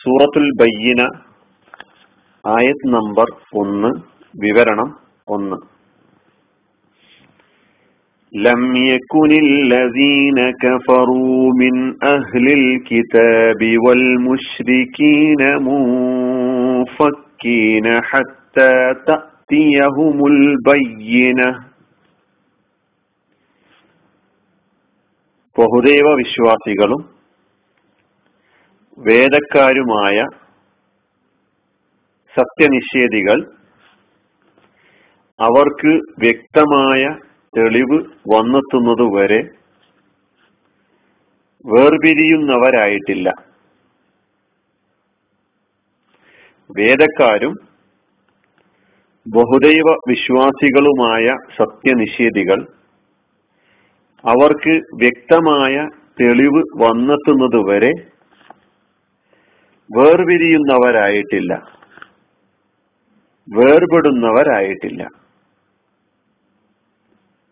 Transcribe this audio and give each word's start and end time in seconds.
സൂറത്തുൽ 0.00 0.48
ബയ്യന 0.60 1.02
ആയത് 2.44 2.84
നമ്പർ 2.96 3.30
ഒന്ന് 3.62 3.90
വിവരണം 4.44 4.90
ഒന്ന് 5.28 5.58
لم 8.32 8.62
يكن 8.76 9.30
الذين 9.38 10.38
كفروا 10.64 11.52
من 11.54 12.04
أهل 12.04 12.46
الكتاب 12.52 13.60
والمشركين 13.84 15.42
منفكين 16.48 17.86
حتى 18.02 18.94
تأتيهم 19.06 20.26
البينة 20.26 21.48
ബഹുദൈവ 25.59 26.07
വിശ്വാസികളും 26.15 27.01
വേദക്കാരുമായ 28.97 30.25
സത്യനിഷേധികൾ 32.35 33.37
അവർക്ക് 35.39 35.91
വ്യക്തമായ 36.19 37.01
തെളിവ് 37.57 37.97
വന്നെത്തുന്നതുവരെ 38.33 39.41
വേർപിരിയുന്നവരായിട്ടില്ല. 41.65 43.29
വേദക്കാരും 46.69 47.53
ബഹുദൈവ 49.25 49.89
വിശ്വാസികളുമായ 50.09 51.25
സത്യനിഷേധികൾ 51.57 52.59
അവർക്ക് 54.25 54.69
വ്യക്തമായ 54.69 55.89
തെളിവ് 56.21 56.63
വന്നെത്തുന്നത് 56.75 57.69
വരെ 57.69 57.91
വേർപിരിയുന്നവരായിട്ടില്ല. 59.97 61.53
വേർപെടുന്നവരായിട്ടില്ല. 63.49 65.03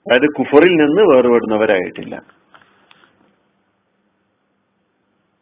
അതായത് 0.08 0.33
കുഫറിൽ 0.39 0.75
നിന്ന് 0.75 1.02
വേർപെടുന്നവരായിട്ടില്ല. 1.02 2.23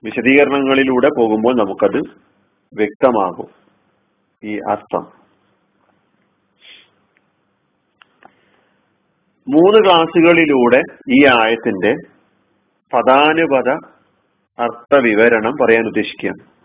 വിശദീകരണങ്ങളിലൂടെ 0.03 1.09
പോകുമ്പോൾ 1.17 1.55
നമുക്കത് 1.55 2.01
വ്യക്തമാകും. 2.73 3.49
ഈ 4.43 4.59
അർത്ഥം. 4.69 5.18
മൂന്ന് 9.51 9.85
ക്ലാസ്സുകളിലൂടെ 9.85 10.81
ഈ 11.09 11.25
ആയത്തിന്റെ 11.25 11.93
പദാനുപത 12.93 13.69
അർത്ഥവിവരണം 14.59 15.53
പറയാൻ 15.61 15.85
ഉദ്ദേശിക്കുകയാണ് 15.85 16.59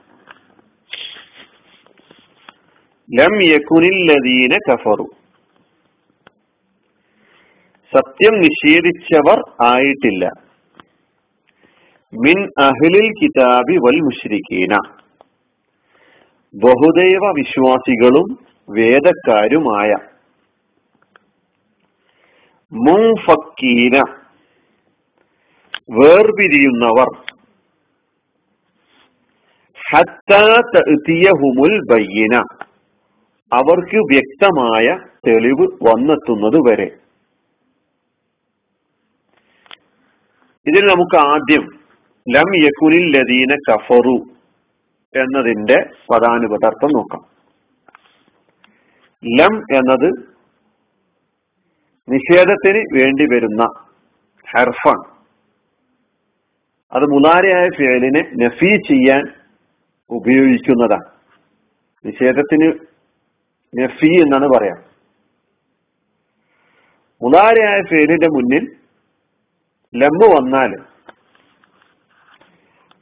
ലം 3.18 3.42
യക്കുനില്ലദീന 3.42 4.58
കഫറു. 4.70 5.06
സത്യം 7.94 8.40
നിഷേധിച്ചവർ 8.40 9.66
ആയിട്ടില്ല. 9.66 10.30
മിൻ 12.14 12.48
അഹ്ലിൽ 12.58 13.10
കിതാബി 13.22 13.72
വൽ 13.72 14.00
മുഷ്രിക്കീന 14.00 14.78
ബഹുദൈവ 16.54 17.32
വിശ്വാസികളും 17.36 18.38
വേദക്കാരുമായ 18.70 20.13
മുൻഫക്കീന. 22.74 23.96
വേർപിരിയുന്നവർ. 25.90 27.24
ഹത്താത്തിയഹുമുൽ 29.90 31.80
ബയ്യന. 31.90 32.66
അവർക്ക് 33.52 33.96
വ്യക്തമായ 33.96 34.98
തെളിവ് 35.28 35.62
വന്നെത്തുന്നത് 35.62 36.70
വരെ. 36.70 36.96
ഇതിൽ 40.66 40.80
നമുക്ക് 40.80 41.16
ആദ്യം 41.16 41.68
ലം 42.30 42.64
യക്കുലിൽ 42.64 43.16
ലദീന 43.18 43.56
കഫറു 43.70 44.34
എന്നതിന്റെ 45.22 45.90
പദാനുപദാർത്ഥം 46.10 46.88
നോക്കാം. 46.92 47.24
ലം 49.24 49.76
എന്നത് 49.76 50.33
നിഷേധത്തിന് 52.14 52.80
വേണ്ടി 52.98 53.24
വരുന്ന 53.34 53.64
ഹർഫാണ് 54.50 55.04
അത് 56.92 57.04
മുലാരയായ 57.10 57.68
ഫേലിനെ 57.78 58.22
നഫി 58.36 58.70
ചെയ്യാൻ 58.88 59.22
ഉപയോഗിക്കുന്നതാണ്. 60.10 61.08
നിഷേധത്തിന് 62.04 62.68
നഫി 63.74 64.10
എന്നാണ് 64.22 64.48
പറയാം. 64.48 64.80
മുലാരയായ 67.22 67.80
ഫേലിന്റെ 67.90 68.28
മുന്നിൽ 68.28 68.64
ലംബ് 69.94 70.26
വന്നാൽ 70.36 70.70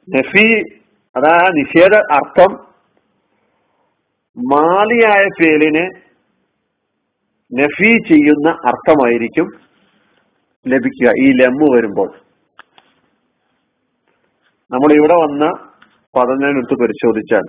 നഫി 0.09 0.47
അതാ 1.17 1.35
നിഷേധ 1.53 1.95
അർത്ഥം 1.95 2.53
മാലിയായ 4.39 5.25
ഫേലിനെ 5.41 5.85
നഫി 7.55 7.99
ചെയ്യുന്ന 8.09 8.51
അർത്ഥമായിരിക്കും 8.51 9.51
ലഭിക്കുക. 10.69 11.13
ഈ 11.19 11.33
ലമ്മ് 11.33 11.77
വരുമ്പോൾ. 11.77 12.15
നമ്മൾ 14.71 14.93
ഇവിടെ 14.93 15.15
വന്ന 15.15 15.47
പദനെടുത്ത് 16.17 16.81
പരിശോധിച്ചാൽ. 16.81 17.43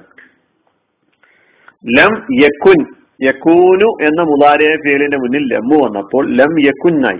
ലം 1.97 2.28
യക്കുൻ 2.42 2.86
യക്കൂനു 3.24 4.06
എന്ന 4.06 4.22
മുതാരയ 4.22 4.78
പേരിന്റെ 4.86 5.18
മുന്നിൽ 5.18 5.53
ലമ്മു 5.53 5.86
വന്നപ്പോൾ 5.86 6.30
ലം 6.30 6.59
യക്കുന്നായി. 6.59 7.19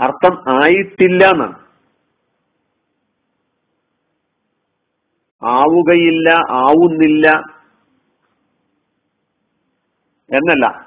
അർത്ഥം 0.00 0.62
ആയിട്ടില്ല 0.62 1.24
എന്നാണ്. 1.24 1.58
ആവുകയില്ല 5.42 6.28
ആവുന്നില്ല 6.50 7.28
എന്നല്ല. 10.32 10.85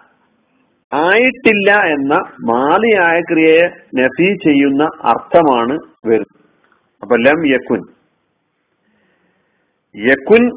ആയിട്ടില്ല 0.93 1.71
എന്ന 1.71 2.13
മാലിയായ 2.41 3.21
ക്രിയയെ 3.21 3.69
നഫി 3.95 4.37
ചെയ്യുന്ന 4.43 4.83
അർത്ഥമാണ് 4.83 5.79
വരുന്നത്. 6.05 6.39
അപ്പൊ 7.01 7.15
ലം 7.15 7.47
യക്കുൻ. 7.47 7.83
യക്കുൻ 9.95 10.55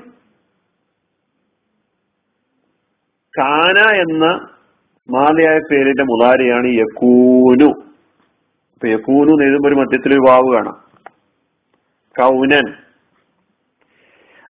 കാന 3.39 3.79
എന്ന 3.79 4.27
മാലിയായ 5.11 5.59
പേരിന്റെ 5.71 6.03
മുതാരിയാണ് 6.03 6.67
യക്കൂനു. 6.67 7.69
അപ്പൊ 8.73 8.89
യക്കൂനു 8.89 9.31
എന്ന് 9.31 9.45
എഴുതുമ്പോൾ 9.45 9.69
ഒരു 9.69 9.75
മധ്യത്തിൽ 9.75 10.13
ഒരു 10.13 10.21
വാവ് 10.29 10.55
കാണാം. 10.55 10.85
കൗനൻ. 12.21 12.73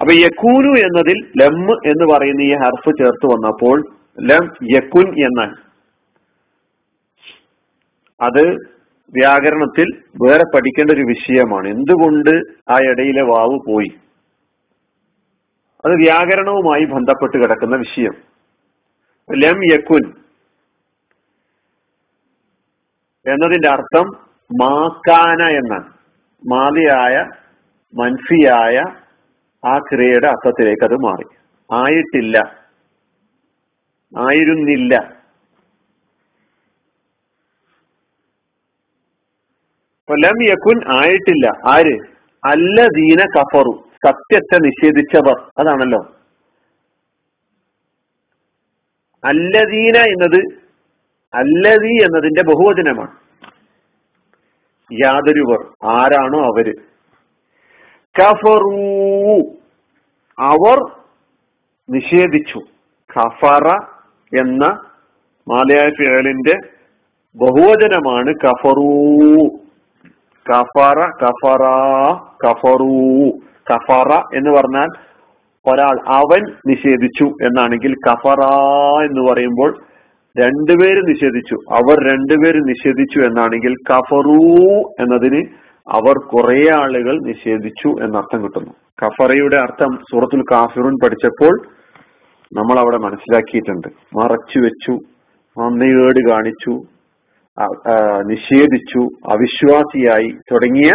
അപ്പൊ 0.00 0.12
യക്കൂനു 0.12 0.78
എന്നതിൽ 0.78 1.32
ലം 1.42 1.72
എന്ന് 1.72 2.14
പറയുന്ന 2.14 2.42
ഈ 2.42 2.54
ഹർഫ് 2.54 2.98
ചേർത്ത് 2.98 3.26
വന്നപ്പോൾ 3.26 3.88
ലം 4.20 4.48
യക്കുൻ 4.76 5.08
എന്നാണ്. 5.08 5.69
അത് 8.20 8.54
വ്യാകരണത്തിൽ 9.14 10.02
വേറെ 10.22 10.44
പഠിക്കേണ്ട 10.54 10.90
ഒരു 10.90 11.00
വിഷയമാണ്. 11.00 11.68
എന്തുകൊണ്ട് 11.68 12.30
ആ 12.70 12.78
ഇടയിലെ 12.90 13.22
വാവ് 13.22 13.58
പോയി? 13.68 14.00
അത് 15.84 15.92
വ്യാകരണവുമായി 15.92 16.84
ബന്ധപ്പെട്ട് 16.84 17.38
കിടക്കുന്ന 17.38 17.76
വിഷയം. 17.76 18.14
ലം 19.32 19.72
യക്കുൻ 19.72 20.12
എന്നതിന്റെ 23.26 23.68
അർത്ഥം 23.68 24.06
മാക്കാന 24.60 25.42
എന്നാണ്. 25.42 25.92
മാതിയായ 26.50 27.28
മൻഫിയായ 27.94 28.82
ആ 29.68 29.78
ക്രിയയുടെ 29.78 30.26
അർത്ഥത്തിലേക്ക് 30.26 30.84
അത് 30.84 30.94
മാറി. 30.94 31.24
ആയിട്ടില്ല. 31.74 32.38
ആയിരുന്നില്ല. 34.18 35.19
ലം 40.12 40.42
യക്കുൻ 40.42 40.92
ആയിട്ടില്ല. 40.92 41.52
ആര്? 41.68 41.98
അല്ല 42.44 42.86
ദീന 42.86 43.18
കഫറു. 43.38 43.82
സത്യത്തെ 44.06 44.58
നിഷേധിച്ചവർ. 44.58 45.50
അതാണല്ലോ. 45.58 46.16
അല്ലദീന 49.24 49.96
എന്നത് 49.96 50.60
അല്ലദീ 51.34 52.04
എന്നതിന്റെ 52.04 52.42
ബഹുവചനമാണ്. 52.42 53.20
യാതൊരുവർ 55.04 55.86
ആരാണോ 55.86 56.40
അവർ. 56.40 56.74
കഫറൂ. 58.20 59.38
അവർ 60.38 60.92
നിഷേധിച്ചു. 61.90 62.58
കഫറ 63.16 63.68
എന്ന 64.40 64.66
മാലയായ 65.48 65.90
ഫിയലിന്റെ 65.90 66.56
ബഹുവചനമാണ് 67.36 68.34
കഫറൂ. 68.34 69.59
കഫറ 70.48 70.98
കഫറ 71.22 71.64
കഫറൂ. 72.44 73.28
കഫറ 73.70 74.12
എന്ന് 74.34 74.50
പറഞ്ഞാൽ 74.50 74.88
ഒരാൾ 75.72 75.96
അവൻ 76.08 76.52
നിഷേധിച്ചു 76.66 77.24
എന്നാണെങ്കിൽ 77.24 77.94
കഫറ 77.94 78.42
എന്ന് 79.04 79.32
പറയുമ്പോൾ 79.32 79.70
രണ്ടുപേര് 80.38 81.00
നിഷേധിച്ചു. 81.08 81.54
അവർ 81.54 82.12
രണ്ടുപേര് 82.12 82.68
നിഷേധിച്ചു 82.68 83.18
എന്നാണെങ്കിൽ 83.20 83.74
കഫറൂ 83.90 84.38
എന്നതിന് 85.00 85.42
അവർ 85.90 86.14
കുറെ 86.26 86.64
ആളുകൾ 86.74 87.20
നിഷേധിച്ചു 87.22 87.88
എന്നർത്ഥം 88.04 88.42
കിട്ടുന്നു. 88.42 88.72
കഫറയുടെ 89.02 89.56
അർത്ഥം 89.56 89.98
സൂറത്തുൽ 90.10 90.42
കാഫിറുൻ 90.52 90.94
പഠിച്ചപ്പോൾ 91.04 91.54
നമ്മൾ 92.58 92.78
അവിടെ 92.78 92.98
മനസ്സിലാക്കിയിട്ടുണ്ട്. 92.98 93.88
മറച്ചു 94.18 94.58
വെച്ചു 94.58 94.92
നന്ദികേട് 95.60 96.30
കാണിച്ചു 96.30 96.99
നിഷേധിച്ചു 98.22 99.02
അവിശ്വാസിയായി 99.32 100.28
തുടങ്ങിയ 100.52 100.90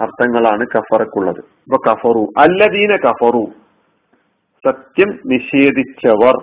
അർത്ഥങ്ങളാണ് 0.00 0.66
കഫറക്കുള്ളത്. 0.74 1.38
ഇപ്പൊ 1.38 1.78
കഫറു 1.88 2.22
അല്ലദീന 2.38 2.96
കഫറു 2.96 3.44
സത്യം 4.64 5.10
നിഷേധിച്ചവർ. 5.26 6.36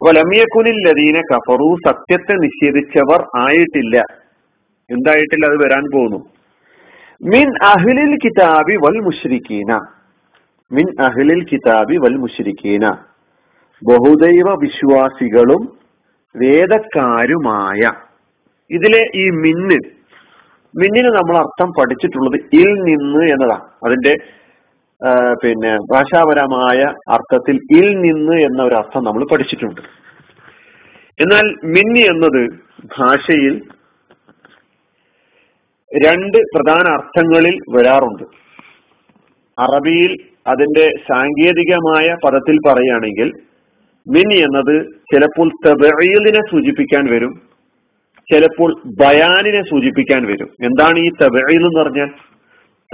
അപ്പൊ 0.00 0.10
ലമിയക്കുനില്ലദീന 0.12 1.20
കഫറു 1.20 1.68
സത്യത്തെ 1.86 2.34
നിഷേധിച്ചവർ 2.46 3.20
ആയിട്ടില്ല. 3.36 3.96
എന്തായിട്ടില്ല? 4.90 5.46
അത് 5.46 5.58
വരാൻ 5.64 5.84
പോകുന്നു. 5.94 6.20
മിൻ 7.22 7.46
അഹ്ലിൽ 7.64 8.12
കിതാബി 8.24 8.74
വൽ 8.76 8.98
മുഷ്രിഖീന 9.00 9.72
മിൻ 10.72 10.86
അഹ്ലിൽ 11.02 11.42
കിതാബി 11.52 11.96
വൽ 11.96 12.16
മുഷ്രിഖീന 12.16 12.86
ബഹുദൈവ 13.82 14.48
വിശ്വാസികളും 14.64 15.62
വേദക്കാരുമായ. 16.34 17.80
ഇതിലെ 18.70 19.02
ഈ 19.22 19.24
മിന്ന് 19.44 19.78
മിന്നിന് 20.74 21.10
നമ്മൾ 21.16 21.36
അർത്ഥം 21.42 21.68
പഠിച്ചിട്ടുള്ളത് 21.78 22.36
ഇൽ 22.60 22.70
നിന്ന് 22.88 23.22
എന്നതാണ് 23.34 23.64
അതിന്റെ 23.86 24.12
പിന്നെ 25.42 25.72
ഭാഷാപരമായ 25.92 26.80
അർത്ഥത്തിൽ 27.14 27.56
ഇൽ 27.78 27.88
നിന്ന് 28.04 28.36
എന്ന 28.46 28.60
ഒരു 28.62 28.74
അർത്ഥം 28.74 29.02
നമ്മൾ 29.04 29.22
പഠിച്ചിട്ടുണ്ട്. 29.32 29.80
എന്നാൽ 31.22 31.46
മിന്നി 31.74 32.02
എന്നത് 32.12 32.42
ഭാഷയിൽ 32.98 33.54
രണ്ട് 35.90 36.38
പ്രധാന 36.54 36.86
അർത്ഥങ്ങളിൽ 36.98 37.56
വരാറുണ്ട്. 37.76 38.24
അറബിയിൽ 39.58 40.12
അതിന്റെ 40.46 40.86
സാങ്കേതികമായ 41.10 42.08
പദത്തിൽ 42.24 42.56
പറയുകയാണെങ്കിൽ 42.66 43.28
മിനി 44.08 44.34
എന്നത് 44.34 44.86
ചിലപ്പോൾ 45.14 45.50
തബീലിനെ 45.66 46.50
സൂചിപ്പിക്കാൻ 46.50 47.06
വരും 47.12 47.48
ചിലപ്പോൾ 48.32 48.82
ബയാനിനെ 48.86 49.62
സൂചിപ്പിക്കാൻ 49.62 50.26
വരും. 50.26 50.48
എന്താണ് 50.64 50.98
ഈ 50.98 51.10
തബീൽ 51.22 51.64
എന്ന് 51.64 51.82
പറഞ്ഞാൽ? 51.82 52.06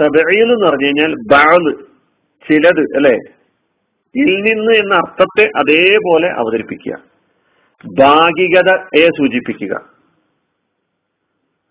തബീൽ 0.03 0.53
എന്ന് 0.53 0.69
പറഞ്ഞു 0.69 0.85
കഴിഞ്ഞാൽ 0.85 1.13
ബാൾ 1.13 1.71
ചിലത് 2.51 2.79
അല്ലെ? 2.79 3.17
ഇൽ 4.15 4.35
നിന്ന് 4.35 4.73
എന്ന 4.73 4.95
അർത്ഥത്തെ 4.95 5.49
അതേപോലെ 5.57 6.29
അവതരിപ്പിക്കുക. 6.29 6.97
ഭാഗികതയെ 7.99 9.05
സൂചിപ്പിക്കുക. 9.05 9.73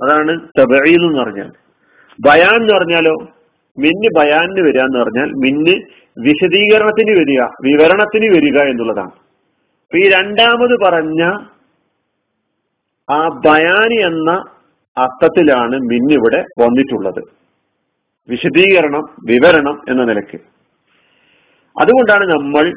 അതാണ് 0.02 0.48
തബീൽ 0.60 1.04
എന്ന് 1.04 1.18
പറഞ്ഞാൽ. 1.18 1.50
ബയാൻ 2.20 2.62
എന്ന് 2.62 2.74
പറഞ്ഞാലോ? 2.74 3.14
മിന്ന് 3.78 4.20
ബയാനിന് 4.20 4.68
വരിക 4.68 4.80
എന്ന് 4.80 4.98
പറഞ്ഞാൽ 4.98 5.26
മിന്ന് 5.26 5.82
വിശദീകരണത്തിന് 6.18 7.10
വരിക 7.10 7.40
വിവരണത്തിന് 7.40 8.36
വരിക 8.36 8.58
എന്നുള്ളതാണ്. 8.58 9.23
ഈ 9.96 10.08
രണ്ടാമത് 10.08 10.84
പറഞ്ഞ 10.84 11.22
ആ 13.10 13.28
ബയാനി 13.28 14.02
എന്ന 14.02 14.44
അർത്ഥത്തിലാണ് 14.98 15.76
മിന്നിവിടെ 15.76 16.44
വന്നിട്ടുള്ളത്. 16.62 17.24
വിശദീകരണം 18.28 19.02
വിവരണം 19.24 19.82
എന്ന 19.88 20.04
നിലയ്ക്ക്. 20.04 20.38
അതുകൊണ്ടാണ് 21.80 22.24
നമ്മൾ 22.24 22.72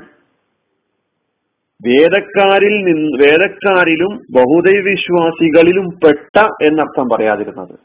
വേദക്കാരിൽ 1.87 2.75
നിന്ന് 2.83 3.23
വേദക്കാരിലും 3.23 4.17
ബഹുദൈവ 4.31 4.83
വിശ്വാസികളിലും 4.83 5.89
പെട്ട 5.89 6.47
എന്നർത്ഥം 6.63 7.09
പറയാതിരുന്നത്. 7.15 7.79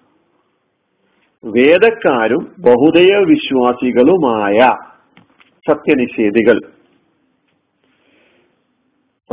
വേദക്കാരും 1.44 2.52
ബഹുദൈവ 2.58 3.19
വിശ്വാസികളുമായ 3.19 4.58
സത്യനിഷേധികൾ 5.69 6.61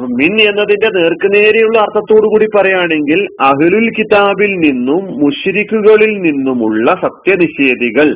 മിൻ 0.06 0.42
എന്നതിന്റെ 0.42 1.00
നേർക്കുനേരെയുള്ള 1.00 1.80
അർത്ഥത്തോടു 1.80 2.28
കൂടി 2.28 2.46
പറയുകയാണെങ്കിൽ 2.46 3.28
അഹ്ലുൽ 3.42 3.90
കിതാബിൽ 3.90 4.50
നിന്നും 4.50 5.20
മുഷിരിക്കുകളിൽ 5.20 6.22
നിന്നുമുള്ള 6.22 6.92
സത്യനിഷേധികൾ 6.92 8.16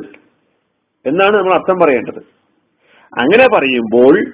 എന്നാണ് 1.06 1.36
നമ്മൾ 1.36 1.54
അർത്ഥം 1.54 1.80
പറയേണ്ടത്. 1.80 2.18
അങ്ങനെ 3.18 3.48
പറയുമ്പോൾ 3.48 4.24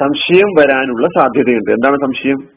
സംശയം 0.00 0.48
വരാനുള്ള 0.58 1.06
സാധ്യതയുണ്ട്. 1.06 1.70
എന്താണ് 1.70 1.96
സംശയം? 1.96 2.48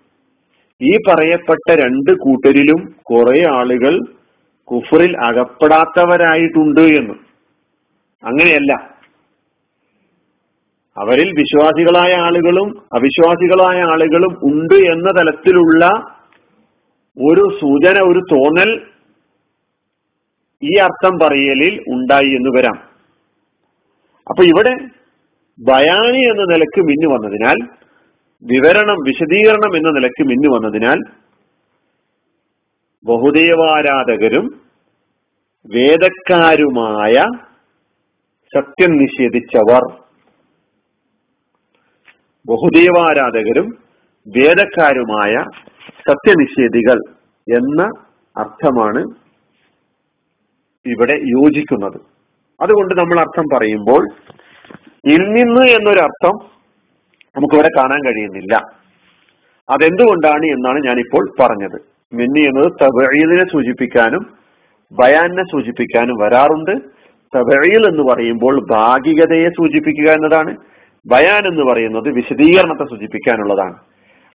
ഈ 0.82 0.98
പറയപ്പെട്ട 1.08 1.72
രണ്ട് 1.72 2.12
കൂട്ടരിലും 2.12 2.96
കുറെ 3.02 3.48
ആളുകൾ 3.48 4.00
കുഫറിൽ 4.64 5.18
അകപ്പെടാത്തവരായിട്ടുണ്ട് 5.18 6.82
എന്ന്. 6.82 7.14
അങ്ങനെയല്ല. 8.26 8.99
അവരിൽ 11.00 11.30
വിശ്വാസികളായ 11.32 12.14
ആളുകളും 12.14 12.70
അവിശ്വാസികളായ 12.94 13.82
ആളുകളും 13.82 14.34
ഉണ്ട് 14.44 14.74
എന്ന 14.74 15.10
തലത്തിലുള്ള 15.20 15.86
ഒരു 17.18 17.58
സൂചന 17.62 18.02
ഒരു 18.02 18.20
തോന്നൽ 18.32 18.70
ഈ 20.64 20.76
അർത്ഥം 20.78 21.20
പറയലിൽ 21.24 21.84
ഉണ്ടായി 21.88 22.28
എന്ന് 22.28 22.50
വരാം. 22.58 22.78
അപ്പൊ 24.30 24.44
ഇവിടെ 24.44 24.74
ബയാനി 25.60 26.22
എന്ന 26.30 26.44
നിലയ്ക്ക് 26.44 26.82
മിന്നു 26.82 27.08
വന്നതിനാൽ 27.16 27.58
വിവരണം 28.44 28.98
വിശദീകരണം 29.06 29.76
എന്ന 29.76 29.90
നിലയ്ക്ക് 29.90 30.24
മിന്നു 30.28 30.56
വന്നതിനാൽ 30.56 31.00
ബഹുദൈവാരാധകരും 33.06 34.46
വേദക്കാരുമായ 35.68 37.16
സത്യം 38.54 38.92
നിഷേധിച്ചവർ 38.92 40.09
ബഹുദൈവാരാധകരും 42.48 43.78
വേദക്കാരുമായ 44.38 45.36
സത്യനിഷേധികൾ 46.10 47.00
എന്ന 47.58 47.84
അർത്ഥമാണ് 48.38 49.00
ഇവിടെ 50.86 51.14
യോജിക്കുന്നത്. 51.14 52.02
അതുകൊണ്ട് 52.62 53.00
നമ്മൾ 53.00 53.20
അർത്ഥം 53.20 53.44
പറയുമ്പോൾ 53.54 54.08
ഇൽ 55.06 55.22
നിന്ന് 55.22 55.68
എന്നൊരർത്ഥം 55.68 56.50
നമുക്കിവിടെ 57.38 57.70
കാണാൻ 57.78 58.00
കഴിയുന്നില്ല. 58.06 58.56
അതെന്തുകൊണ്ടാണ് 59.70 60.46
എന്നാണ് 60.46 60.80
ഞാനിപ്പോൾ 60.86 61.30
പറഞ്ഞത്. 61.40 61.82
മിന്നി 62.14 62.40
എന്നത് 62.40 62.72
തവഴീലിനെ 62.82 63.52
സൂചിപ്പിക്കാനും 63.52 64.34
ബയാനെ 64.92 65.44
സൂചിപ്പിക്കാനും 65.44 66.16
വരാറുണ്ട്. 66.16 66.72
തബീൽ 67.38 67.88
എന്ന് 67.88 68.14
പറയുമ്പോൾ 68.14 68.66
ഭാഗികതയെ 68.72 69.50
സൂചിപ്പിക്കുക 69.50 70.12
എന്നതാണ്. 70.12 70.56
ബയാൻ 71.10 71.48
എന്ന് 71.48 71.74
പറയുന്നത് 71.74 72.10
വിശദീകരണത്തെ 72.10 72.84
സൂചിപ്പിക്കാനുള്ളതാണ്. 72.84 73.76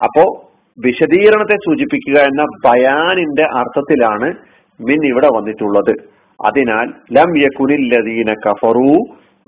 അപ്പോ 0.03 0.51
വിശദീകരണത്തെ 0.79 1.55
സൂചിപ്പിക്കുക 1.55 2.21
എന്ന 2.21 2.43
ബയാനിന്റെ 2.43 3.43
അർത്ഥത്തിലാണ് 3.55 4.35
മിൻ 4.81 5.05
ഇവിടെ 5.05 5.27
വന്നിട്ടുള്ളത്. 5.27 5.95
അതിനാൽ 6.45 6.87
ലം 7.11 7.37
യകുനില്ലദീന 7.37 8.33
കഫറു 8.33 8.95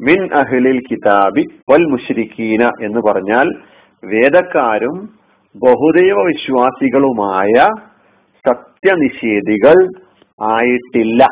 മിൻ 0.02 0.20
അഹ്ലിൽ 0.34 0.80
കിതാബി 0.92 1.44
വൽ 1.72 1.86
മുഷരിക്കീന 1.86 2.64
എന്ന് 2.64 3.02
പറഞ്ഞാൽ 3.08 3.48
വേദക്കാരും 4.06 5.10
ബഹുദൈവ 5.56 6.22
വിശ്വാസികളുമായ 6.28 7.70
സത്യനിഷേധികൾ 8.48 9.78
ആയിട്ടില്ല. 10.42 11.24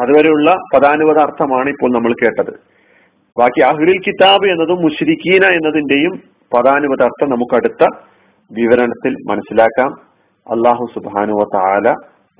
അതുവരെയുള്ള 0.00 0.54
പദാനുപത 0.74 1.18
അർത്ഥമാണ് 1.18 1.68
ഇപ്പോൾ 1.68 1.92
നമ്മൾ 1.92 2.12
കേട്ടത്. 2.12 2.69
ബാക്കി 3.40 3.60
അഹ്ലുൽ 3.70 3.98
കിതാബ് 4.06 4.46
എന്നതും 4.52 4.80
മുഷ്രിക്കീന 4.84 5.44
എന്നതിന്റെയും 5.58 6.14
പദാനുപത 6.52 7.02
അർത്ഥം 7.08 7.28
നമുക്ക് 7.34 7.54
അടുത്ത 7.54 7.82
വിവരണത്തിൽ 8.50 9.12
മനസ്സിലാക്കാം. 9.30 9.90
അള്ളാഹു 10.46 10.84
സുബാനുവ 10.94 11.44
താല 11.54 11.88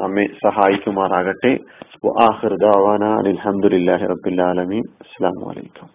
നമ്മെ 0.00 0.26
സഹായിക്കുമാറാകട്ടെ. 0.44 1.52
അലഹമുല്ലാഹി 3.20 4.06
റബിൻ 4.12 4.38
അസ്സാം 5.04 5.38
വലൈക്കും 5.48 5.90